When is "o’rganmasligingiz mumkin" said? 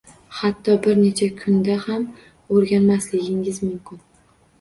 2.55-4.01